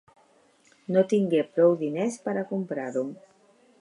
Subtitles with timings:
[0.95, 3.05] No tingué prou diners per a comprar-ho.